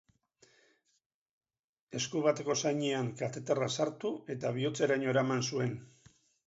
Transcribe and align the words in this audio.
Esku 2.01 2.23
bateko 2.29 2.57
zainean 2.63 3.13
kateterra 3.23 3.71
sartu 3.79 4.13
eta 4.37 4.57
bihotzeraino 4.59 5.17
eraman 5.17 5.49
zuen. 5.55 5.81